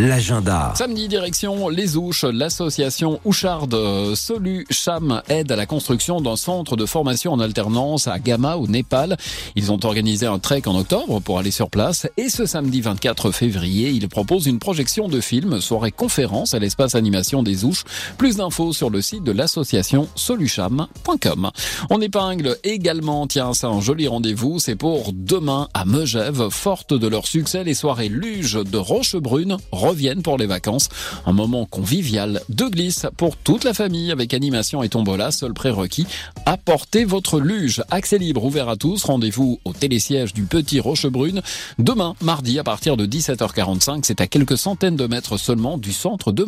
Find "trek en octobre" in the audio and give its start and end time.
10.38-11.20